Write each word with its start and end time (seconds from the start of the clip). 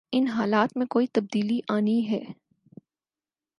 ان 0.13 0.27
حالات 0.27 0.77
میں 0.77 0.85
کوئی 0.85 1.07
تبدیلی 1.07 1.59
آنی 1.67 2.09
ہے۔ 2.09 2.21